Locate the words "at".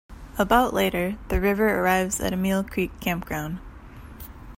2.19-2.33